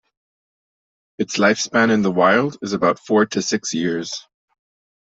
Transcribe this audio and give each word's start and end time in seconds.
Its 1.19 1.37
lifespan 1.37 1.91
in 1.91 2.01
the 2.01 2.09
wild 2.09 2.57
is 2.63 2.73
about 2.73 2.97
four 2.97 3.23
to 3.27 3.39
six 3.39 3.71
years. 3.71 4.25